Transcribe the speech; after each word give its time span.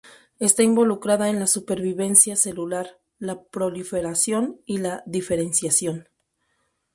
Está 0.39 0.63
involucrada 0.63 1.29
en 1.29 1.39
la 1.39 1.45
supervivencia 1.45 2.35
celular, 2.35 2.97
la 3.19 3.43
proliferación 3.43 4.59
y 4.65 4.79
la 4.79 5.03
diferenciación. 5.05 6.07